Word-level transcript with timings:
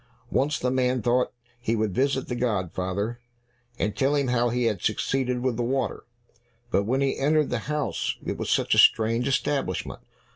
Once 0.31 0.57
the 0.57 0.71
man 0.71 0.99
thought 0.99 1.31
he 1.59 1.75
would 1.75 1.93
visit 1.93 2.27
the 2.27 2.33
godfather, 2.35 3.19
and 3.77 3.95
tell 3.95 4.15
him 4.15 4.29
how 4.29 4.49
he 4.49 4.63
had 4.63 4.81
succeeded 4.81 5.41
with 5.41 5.57
the 5.57 5.61
water. 5.63 6.05
But 6.71 6.85
when 6.85 7.01
he 7.01 7.19
entered 7.19 7.51
the 7.51 7.59
house, 7.69 8.17
it 8.25 8.35
was 8.35 8.49
such 8.49 8.73
a 8.73 8.79
strange 8.79 9.27
establishment! 9.27 9.99